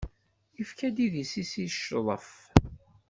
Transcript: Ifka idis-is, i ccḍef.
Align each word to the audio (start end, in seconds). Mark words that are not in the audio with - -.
Ifka 0.61 0.87
idis-is, 1.03 1.51
i 1.65 1.67
ccḍef. 1.73 2.29